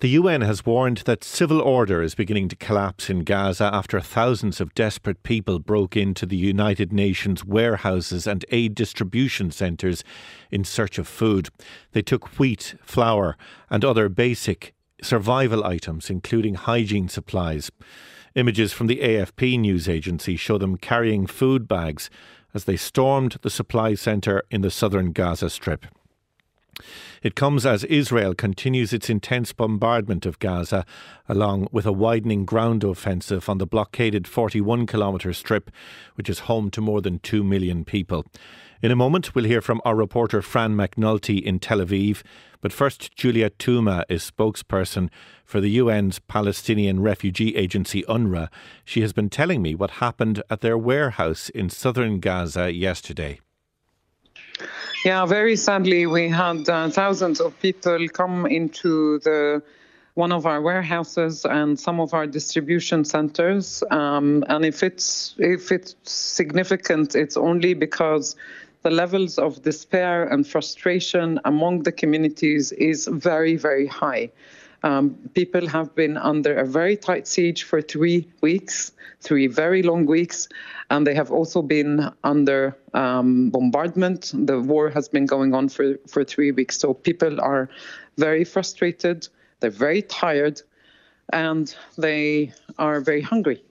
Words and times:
The 0.00 0.10
UN 0.10 0.42
has 0.42 0.64
warned 0.64 0.98
that 1.06 1.24
civil 1.24 1.60
order 1.60 2.02
is 2.02 2.14
beginning 2.14 2.48
to 2.50 2.56
collapse 2.56 3.10
in 3.10 3.24
Gaza 3.24 3.68
after 3.72 4.00
thousands 4.00 4.60
of 4.60 4.72
desperate 4.72 5.24
people 5.24 5.58
broke 5.58 5.96
into 5.96 6.24
the 6.24 6.36
United 6.36 6.92
Nations 6.92 7.44
warehouses 7.44 8.24
and 8.24 8.44
aid 8.50 8.76
distribution 8.76 9.50
centres 9.50 10.04
in 10.52 10.62
search 10.62 10.98
of 10.98 11.08
food. 11.08 11.48
They 11.90 12.02
took 12.02 12.38
wheat, 12.38 12.76
flour, 12.80 13.36
and 13.70 13.84
other 13.84 14.08
basic 14.08 14.72
survival 15.02 15.64
items, 15.64 16.10
including 16.10 16.54
hygiene 16.54 17.08
supplies. 17.08 17.72
Images 18.36 18.72
from 18.72 18.86
the 18.86 19.00
AFP 19.00 19.58
news 19.58 19.88
agency 19.88 20.36
show 20.36 20.58
them 20.58 20.76
carrying 20.76 21.26
food 21.26 21.66
bags 21.66 22.08
as 22.54 22.66
they 22.66 22.76
stormed 22.76 23.38
the 23.42 23.50
supply 23.50 23.94
centre 23.94 24.44
in 24.48 24.60
the 24.60 24.70
southern 24.70 25.10
Gaza 25.10 25.50
Strip. 25.50 25.86
It 27.22 27.34
comes 27.34 27.66
as 27.66 27.84
Israel 27.84 28.34
continues 28.34 28.92
its 28.92 29.10
intense 29.10 29.52
bombardment 29.52 30.26
of 30.26 30.38
Gaza, 30.38 30.84
along 31.28 31.68
with 31.72 31.86
a 31.86 31.92
widening 31.92 32.44
ground 32.44 32.84
offensive 32.84 33.48
on 33.48 33.58
the 33.58 33.66
blockaded 33.66 34.28
41 34.28 34.86
kilometre 34.86 35.32
strip, 35.32 35.70
which 36.14 36.30
is 36.30 36.40
home 36.40 36.70
to 36.70 36.80
more 36.80 37.00
than 37.00 37.18
2 37.18 37.42
million 37.42 37.84
people. 37.84 38.24
In 38.80 38.92
a 38.92 38.96
moment, 38.96 39.34
we'll 39.34 39.44
hear 39.44 39.60
from 39.60 39.80
our 39.84 39.96
reporter 39.96 40.40
Fran 40.40 40.76
McNulty 40.76 41.42
in 41.42 41.58
Tel 41.58 41.78
Aviv. 41.78 42.22
But 42.60 42.72
first, 42.72 43.14
Juliette 43.16 43.58
Touma 43.58 44.04
is 44.08 44.30
spokesperson 44.30 45.10
for 45.44 45.60
the 45.60 45.78
UN's 45.78 46.20
Palestinian 46.20 47.00
Refugee 47.00 47.56
Agency, 47.56 48.04
UNRWA. 48.04 48.48
She 48.84 49.00
has 49.00 49.12
been 49.12 49.30
telling 49.30 49.62
me 49.62 49.74
what 49.74 49.92
happened 49.92 50.44
at 50.48 50.60
their 50.60 50.78
warehouse 50.78 51.48
in 51.48 51.70
southern 51.70 52.20
Gaza 52.20 52.72
yesterday. 52.72 53.40
Yeah, 55.04 55.26
very 55.26 55.56
sadly, 55.56 56.06
we 56.06 56.28
had 56.28 56.68
uh, 56.68 56.90
thousands 56.90 57.40
of 57.40 57.58
people 57.58 58.08
come 58.08 58.46
into 58.46 59.20
the 59.20 59.62
one 60.14 60.32
of 60.32 60.46
our 60.46 60.60
warehouses 60.60 61.44
and 61.44 61.78
some 61.78 62.00
of 62.00 62.12
our 62.12 62.26
distribution 62.26 63.04
centers. 63.04 63.84
Um, 63.92 64.44
and 64.48 64.64
if 64.64 64.82
it's 64.82 65.36
if 65.38 65.70
it's 65.70 65.94
significant, 66.02 67.14
it's 67.14 67.36
only 67.36 67.74
because 67.74 68.34
the 68.82 68.90
levels 68.90 69.38
of 69.38 69.62
despair 69.62 70.24
and 70.24 70.44
frustration 70.44 71.38
among 71.44 71.84
the 71.84 71.92
communities 71.92 72.72
is 72.72 73.06
very 73.06 73.54
very 73.56 73.86
high. 73.86 74.30
Um, 74.82 75.16
people 75.34 75.66
have 75.66 75.94
been 75.94 76.16
under 76.16 76.56
a 76.56 76.64
very 76.64 76.96
tight 76.96 77.26
siege 77.26 77.64
for 77.64 77.82
three 77.82 78.28
weeks, 78.40 78.92
three 79.20 79.46
very 79.46 79.82
long 79.82 80.06
weeks, 80.06 80.48
and 80.90 81.06
they 81.06 81.14
have 81.14 81.30
also 81.30 81.62
been 81.62 82.10
under 82.22 82.76
um, 82.94 83.50
bombardment. 83.50 84.32
The 84.34 84.60
war 84.60 84.90
has 84.90 85.08
been 85.08 85.26
going 85.26 85.54
on 85.54 85.68
for, 85.68 85.96
for 86.06 86.24
three 86.24 86.52
weeks, 86.52 86.78
so 86.78 86.94
people 86.94 87.40
are 87.40 87.68
very 88.16 88.44
frustrated, 88.44 89.28
they're 89.60 89.70
very 89.70 90.02
tired, 90.02 90.62
and 91.32 91.74
they 91.96 92.52
are 92.78 93.00
very 93.00 93.20
hungry. 93.20 93.62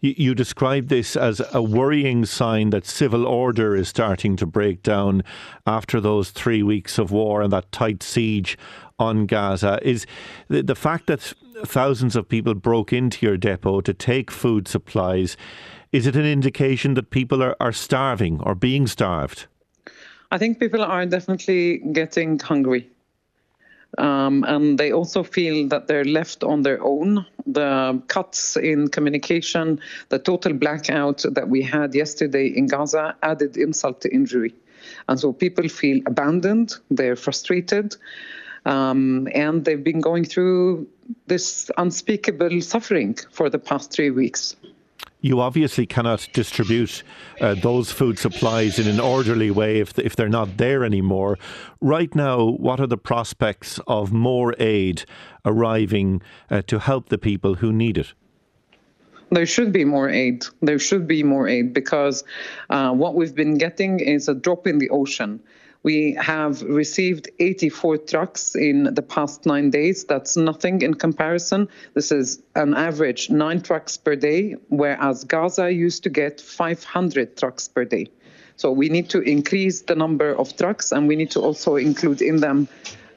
You, 0.00 0.14
you 0.16 0.34
describe 0.34 0.88
this 0.88 1.16
as 1.16 1.40
a 1.52 1.62
worrying 1.62 2.24
sign 2.24 2.70
that 2.70 2.86
civil 2.86 3.26
order 3.26 3.76
is 3.76 3.88
starting 3.88 4.36
to 4.36 4.46
break 4.46 4.82
down 4.82 5.22
after 5.66 6.00
those 6.00 6.30
three 6.30 6.62
weeks 6.62 6.98
of 6.98 7.10
war 7.10 7.42
and 7.42 7.52
that 7.52 7.70
tight 7.72 8.02
siege 8.02 8.58
on 8.98 9.26
Gaza. 9.26 9.78
Is 9.82 10.06
the, 10.48 10.62
the 10.62 10.74
fact 10.74 11.06
that 11.06 11.32
thousands 11.64 12.16
of 12.16 12.28
people 12.28 12.54
broke 12.54 12.92
into 12.92 13.24
your 13.26 13.36
depot 13.36 13.80
to 13.80 13.94
take 13.94 14.30
food 14.30 14.68
supplies, 14.68 15.36
is 15.92 16.06
it 16.06 16.16
an 16.16 16.26
indication 16.26 16.94
that 16.94 17.10
people 17.10 17.42
are, 17.42 17.56
are 17.60 17.72
starving 17.72 18.40
or 18.40 18.54
being 18.54 18.86
starved? 18.86 19.46
I 20.30 20.38
think 20.38 20.58
people 20.58 20.82
are 20.82 21.06
definitely 21.06 21.78
getting 21.92 22.38
hungry. 22.38 22.90
Um, 23.98 24.44
and 24.44 24.78
they 24.78 24.92
also 24.92 25.22
feel 25.22 25.68
that 25.68 25.86
they're 25.86 26.04
left 26.04 26.42
on 26.42 26.62
their 26.62 26.82
own. 26.82 27.26
The 27.46 28.02
cuts 28.08 28.56
in 28.56 28.88
communication, 28.88 29.80
the 30.08 30.18
total 30.18 30.54
blackout 30.54 31.24
that 31.30 31.48
we 31.48 31.62
had 31.62 31.94
yesterday 31.94 32.46
in 32.48 32.66
Gaza 32.66 33.16
added 33.22 33.56
insult 33.56 34.00
to 34.02 34.14
injury. 34.14 34.54
And 35.08 35.18
so 35.18 35.32
people 35.32 35.68
feel 35.68 36.02
abandoned, 36.06 36.74
they're 36.90 37.16
frustrated, 37.16 37.96
um, 38.66 39.28
and 39.34 39.64
they've 39.64 39.82
been 39.82 40.00
going 40.00 40.24
through 40.24 40.86
this 41.26 41.70
unspeakable 41.76 42.60
suffering 42.60 43.16
for 43.30 43.50
the 43.50 43.58
past 43.58 43.92
three 43.92 44.10
weeks 44.10 44.56
you 45.24 45.40
obviously 45.40 45.86
cannot 45.86 46.28
distribute 46.34 47.02
uh, 47.40 47.54
those 47.54 47.90
food 47.90 48.18
supplies 48.18 48.78
in 48.78 48.86
an 48.86 49.00
orderly 49.00 49.50
way 49.50 49.80
if, 49.80 49.98
if 49.98 50.14
they're 50.16 50.28
not 50.28 50.58
there 50.58 50.84
anymore. 50.84 51.38
Right 51.80 52.14
now, 52.14 52.44
what 52.44 52.78
are 52.78 52.86
the 52.86 52.98
prospects 52.98 53.80
of 53.86 54.12
more 54.12 54.54
aid 54.58 55.06
arriving 55.46 56.20
uh, 56.50 56.60
to 56.66 56.78
help 56.78 57.08
the 57.08 57.16
people 57.16 57.54
who 57.54 57.72
need 57.72 57.96
it? 57.96 58.12
There 59.30 59.46
should 59.46 59.72
be 59.72 59.86
more 59.86 60.10
aid. 60.10 60.44
There 60.60 60.78
should 60.78 61.08
be 61.08 61.22
more 61.22 61.48
aid 61.48 61.72
because 61.72 62.22
uh, 62.68 62.92
what 62.92 63.14
we've 63.14 63.34
been 63.34 63.56
getting 63.56 64.00
is 64.00 64.28
a 64.28 64.34
drop 64.34 64.66
in 64.66 64.76
the 64.76 64.90
ocean. 64.90 65.40
We 65.84 66.14
have 66.14 66.62
received 66.62 67.30
84 67.38 67.98
trucks 67.98 68.56
in 68.56 68.94
the 68.94 69.02
past 69.02 69.44
nine 69.44 69.68
days. 69.68 70.04
That's 70.04 70.34
nothing 70.34 70.80
in 70.80 70.94
comparison. 70.94 71.68
This 71.92 72.10
is 72.10 72.42
an 72.54 72.72
average 72.72 73.28
nine 73.28 73.60
trucks 73.60 73.98
per 73.98 74.16
day, 74.16 74.56
whereas 74.70 75.24
Gaza 75.24 75.70
used 75.70 76.02
to 76.04 76.10
get 76.10 76.40
500 76.40 77.36
trucks 77.36 77.68
per 77.68 77.84
day. 77.84 78.06
So 78.56 78.72
we 78.72 78.88
need 78.88 79.10
to 79.10 79.20
increase 79.20 79.82
the 79.82 79.94
number 79.94 80.34
of 80.34 80.56
trucks 80.56 80.90
and 80.90 81.06
we 81.06 81.16
need 81.16 81.30
to 81.32 81.40
also 81.40 81.76
include 81.76 82.22
in 82.22 82.40
them 82.40 82.66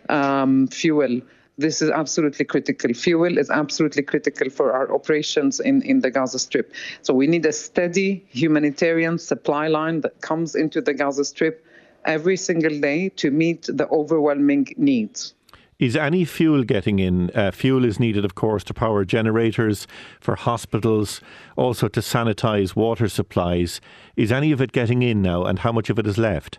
um, 0.09 0.67
fuel. 0.67 1.22
This 1.57 1.81
is 1.81 1.89
absolutely 1.89 2.44
critical. 2.44 2.94
Fuel 2.94 3.38
is 3.38 3.49
absolutely 3.49 4.03
critical 4.03 4.49
for 4.49 4.73
our 4.73 4.94
operations 4.94 5.61
in, 5.61 5.84
in 5.84 6.01
the 6.01 6.11
Gaza 6.11 6.38
Strip. 6.38 6.73
So 7.01 7.13
we 7.13 7.28
need 7.28 7.45
a 7.45 7.53
steady 7.53 8.25
humanitarian 8.29 9.19
supply 9.19 9.69
line 9.69 10.01
that 10.01 10.19
comes 10.19 10.53
into 10.53 10.81
the 10.81 10.94
Gaza 10.94 11.23
Strip 11.23 11.63
every 12.07 12.38
single 12.38 12.79
day 12.79 13.09
to 13.09 13.29
meet 13.29 13.63
the 13.63 13.88
overwhelming 13.90 14.68
needs. 14.78 15.34
Is 15.79 15.95
any 15.95 16.25
fuel 16.25 16.63
getting 16.63 16.97
in? 16.97 17.29
Uh, 17.35 17.51
fuel 17.51 17.85
is 17.85 18.00
needed, 18.00 18.25
of 18.25 18.34
course, 18.34 18.63
to 18.63 18.73
power 18.73 19.06
generators 19.06 19.85
for 20.19 20.35
hospitals, 20.35 21.22
also 21.56 21.88
to 21.88 22.00
sanitise 22.00 22.75
water 22.75 23.07
supplies. 23.07 23.79
Is 24.16 24.31
any 24.31 24.51
of 24.51 24.59
it 24.59 24.72
getting 24.72 25.03
in 25.03 25.22
now, 25.22 25.44
and 25.44 25.59
how 25.59 25.72
much 25.72 25.91
of 25.91 26.00
it 26.00 26.07
is 26.07 26.17
left? 26.17 26.57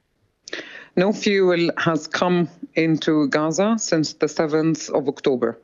No 0.94 1.12
fuel 1.12 1.70
has 1.78 2.06
come 2.06 2.48
into 2.74 3.26
Gaza 3.28 3.74
since 3.78 4.12
the 4.12 4.26
7th 4.26 4.88
of 4.90 5.08
October. 5.08 5.58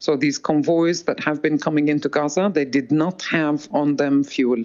So 0.00 0.14
these 0.14 0.38
convoys 0.38 1.04
that 1.04 1.18
have 1.24 1.40
been 1.40 1.58
coming 1.58 1.88
into 1.88 2.10
Gaza, 2.10 2.50
they 2.52 2.66
did 2.66 2.92
not 2.92 3.22
have 3.22 3.68
on 3.72 3.96
them 3.96 4.22
fuel. 4.22 4.62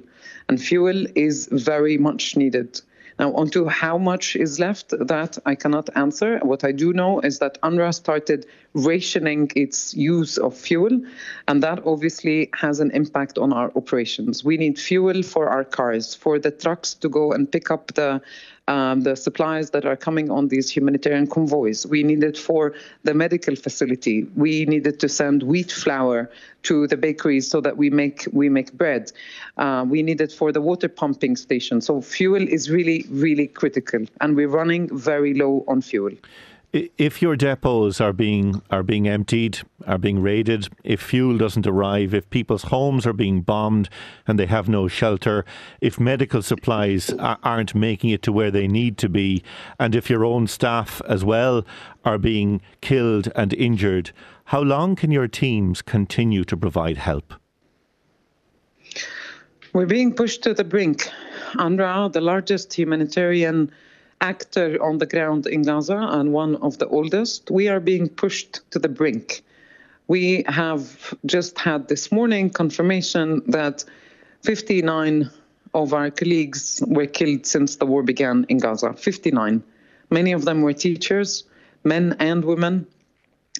And 0.49 0.61
fuel 0.61 1.05
is 1.15 1.47
very 1.51 1.97
much 1.97 2.35
needed. 2.35 2.81
Now, 3.23 3.33
onto 3.35 3.69
how 3.69 3.97
much 3.97 4.35
is 4.35 4.59
left, 4.59 4.89
that 4.89 5.37
I 5.45 5.55
cannot 5.55 5.89
answer. 5.95 6.39
What 6.39 6.65
I 6.65 6.73
do 6.73 6.91
know 6.91 7.21
is 7.21 7.39
that 7.39 7.57
UNRWA 7.61 7.93
started 7.93 8.45
rationing 8.73 9.49
its 9.55 9.93
use 9.93 10.37
of 10.37 10.57
fuel, 10.57 10.99
and 11.47 11.63
that 11.63 11.79
obviously 11.85 12.49
has 12.53 12.81
an 12.81 12.91
impact 12.91 13.37
on 13.37 13.53
our 13.53 13.71
operations. 13.77 14.43
We 14.43 14.57
need 14.57 14.77
fuel 14.77 15.23
for 15.23 15.47
our 15.47 15.63
cars, 15.63 16.13
for 16.13 16.37
the 16.37 16.51
trucks 16.51 16.95
to 16.95 17.07
go 17.07 17.31
and 17.31 17.49
pick 17.49 17.71
up 17.71 17.93
the 17.93 18.21
um, 18.67 19.01
the 19.01 19.15
supplies 19.15 19.71
that 19.71 19.85
are 19.85 19.95
coming 19.95 20.31
on 20.31 20.47
these 20.47 20.69
humanitarian 20.69 21.27
convoys. 21.27 21.85
We 21.85 22.03
need 22.03 22.23
it 22.23 22.37
for 22.37 22.73
the 23.03 23.13
medical 23.13 23.55
facility. 23.55 24.23
We 24.35 24.65
needed 24.65 24.99
to 25.01 25.09
send 25.09 25.43
wheat 25.43 25.71
flour 25.71 26.29
to 26.63 26.87
the 26.87 26.95
bakeries 26.95 27.49
so 27.49 27.59
that 27.61 27.75
we 27.75 27.89
make 27.89 28.25
we 28.31 28.47
make 28.49 28.71
bread. 28.73 29.11
Uh, 29.57 29.85
we 29.87 30.01
need 30.01 30.21
it 30.21 30.31
for 30.31 30.51
the 30.51 30.61
water 30.61 30.87
pumping 30.87 31.35
station. 31.35 31.81
So 31.81 32.01
fuel 32.01 32.47
is 32.47 32.69
really 32.69 33.05
really 33.09 33.47
critical, 33.47 34.05
and 34.21 34.35
we're 34.35 34.47
running 34.47 34.95
very 34.97 35.33
low 35.33 35.65
on 35.67 35.81
fuel 35.81 36.11
if 36.73 37.21
your 37.21 37.35
depots 37.35 38.01
are 38.01 38.13
being 38.13 38.61
are 38.71 38.81
being 38.81 39.07
emptied, 39.07 39.59
are 39.85 39.99
being 39.99 40.21
raided, 40.21 40.67
if 40.83 40.99
fuel 40.99 41.37
doesn't 41.37 41.67
arrive, 41.67 42.15
if 42.15 42.27
people's 42.31 42.63
homes 42.63 43.05
are 43.05 43.13
being 43.13 43.41
bombed 43.41 43.89
and 44.27 44.39
they 44.39 44.47
have 44.47 44.67
no 44.67 44.87
shelter, 44.87 45.45
if 45.81 45.99
medical 45.99 46.41
supplies 46.41 47.13
aren't 47.19 47.75
making 47.75 48.09
it 48.09 48.23
to 48.23 48.31
where 48.31 48.49
they 48.49 48.67
need 48.67 48.97
to 48.97 49.07
be, 49.07 49.43
and 49.79 49.93
if 49.93 50.09
your 50.09 50.25
own 50.25 50.47
staff 50.47 50.99
as 51.07 51.23
well 51.23 51.63
are 52.03 52.17
being 52.17 52.59
killed 52.81 53.31
and 53.35 53.53
injured, 53.53 54.11
how 54.45 54.61
long 54.61 54.95
can 54.95 55.11
your 55.11 55.27
teams 55.27 55.81
continue 55.83 56.43
to 56.43 56.57
provide 56.57 56.97
help? 56.97 57.35
We're 59.73 59.85
being 59.85 60.13
pushed 60.13 60.41
to 60.43 60.53
the 60.53 60.63
brink. 60.63 61.09
UNRWA, 61.53 62.11
the 62.11 62.21
largest 62.21 62.73
humanitarian 62.73 63.71
actor 64.23 64.81
on 64.81 64.97
the 64.97 65.05
ground 65.05 65.45
in 65.45 65.61
Gaza 65.63 65.97
and 65.97 66.31
one 66.31 66.55
of 66.55 66.77
the 66.77 66.87
oldest, 66.87 67.51
we 67.51 67.67
are 67.67 67.81
being 67.81 68.07
pushed 68.07 68.61
to 68.71 68.79
the 68.79 68.87
brink. 68.89 69.43
We 70.07 70.43
have 70.47 71.13
just 71.25 71.59
had 71.59 71.87
this 71.89 72.11
morning 72.11 72.49
confirmation 72.49 73.43
that 73.47 73.83
59 74.41 75.29
of 75.73 75.93
our 75.93 76.09
colleagues 76.09 76.81
were 76.87 77.05
killed 77.05 77.45
since 77.45 77.75
the 77.75 77.85
war 77.85 78.03
began 78.03 78.45
in 78.47 78.59
Gaza. 78.59 78.93
59. 78.93 79.61
Many 80.09 80.31
of 80.31 80.45
them 80.45 80.61
were 80.61 80.73
teachers, 80.73 81.43
men 81.83 82.15
and 82.19 82.45
women. 82.45 82.87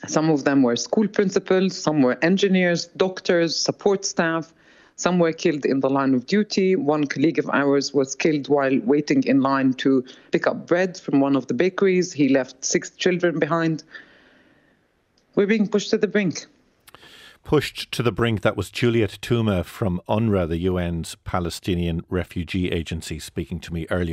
Some 0.07 0.30
of 0.30 0.44
them 0.44 0.63
were 0.63 0.75
school 0.75 1.07
principals, 1.07 1.77
some 1.77 2.01
were 2.01 2.18
engineers, 2.21 2.86
doctors, 2.98 3.56
support 3.56 4.06
staff. 4.06 4.54
Some 4.95 5.19
were 5.19 5.33
killed 5.33 5.65
in 5.65 5.79
the 5.79 5.89
line 5.89 6.13
of 6.13 6.25
duty. 6.25 6.75
One 6.75 7.05
colleague 7.07 7.39
of 7.39 7.49
ours 7.49 7.93
was 7.93 8.15
killed 8.15 8.47
while 8.47 8.79
waiting 8.83 9.23
in 9.23 9.41
line 9.41 9.73
to 9.75 10.03
pick 10.31 10.45
up 10.45 10.67
bread 10.67 10.99
from 10.99 11.19
one 11.19 11.35
of 11.35 11.47
the 11.47 11.53
bakeries. 11.53 12.13
He 12.13 12.29
left 12.29 12.63
six 12.63 12.91
children 12.91 13.39
behind. 13.39 13.83
We're 15.35 15.47
being 15.47 15.67
pushed 15.67 15.89
to 15.89 15.97
the 15.97 16.07
brink. 16.07 16.45
Pushed 17.43 17.91
to 17.91 18.03
the 18.03 18.11
brink, 18.11 18.41
that 18.41 18.55
was 18.55 18.69
Juliette 18.69 19.19
Touma 19.21 19.65
from 19.65 19.99
UNRWA, 20.07 20.47
the 20.47 20.65
UN's 20.67 21.15
Palestinian 21.25 22.05
Refugee 22.07 22.71
Agency, 22.71 23.19
speaking 23.19 23.59
to 23.61 23.73
me 23.73 23.85
earlier. 23.89 24.11